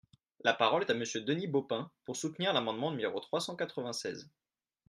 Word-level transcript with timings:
La 0.43 0.55
parole 0.55 0.81
est 0.81 0.89
à 0.89 0.95
Monsieur 0.95 1.21
Denis 1.21 1.45
Baupin, 1.45 1.91
pour 2.05 2.15
soutenir 2.15 2.53
l’amendement 2.53 2.89
numéro 2.89 3.19
trois 3.19 3.39
cent 3.39 3.55
quatre-vingt-seize. 3.55 4.31